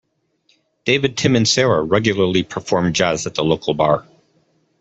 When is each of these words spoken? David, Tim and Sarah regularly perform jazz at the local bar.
David, 0.83 1.15
Tim 1.15 1.35
and 1.35 1.47
Sarah 1.47 1.83
regularly 1.83 2.41
perform 2.41 2.91
jazz 2.91 3.27
at 3.27 3.35
the 3.35 3.43
local 3.43 3.75
bar. 3.75 4.03